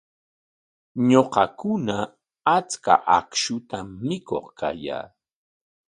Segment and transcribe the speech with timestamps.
[1.09, 1.95] Ñuqakuna
[2.55, 5.05] achka akshutam mikuq kayaa.